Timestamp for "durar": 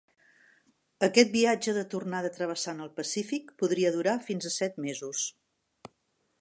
3.99-4.19